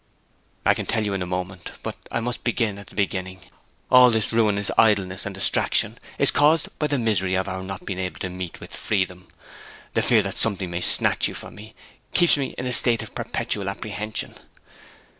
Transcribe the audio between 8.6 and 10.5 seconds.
freedom. The fear that